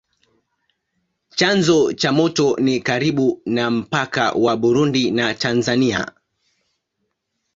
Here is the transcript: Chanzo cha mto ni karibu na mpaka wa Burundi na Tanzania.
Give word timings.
Chanzo 1.29 1.93
cha 1.93 2.11
mto 2.11 2.55
ni 2.59 2.79
karibu 2.79 3.41
na 3.45 3.71
mpaka 3.71 4.31
wa 4.31 4.57
Burundi 4.57 5.11
na 5.11 5.33
Tanzania. 5.33 6.11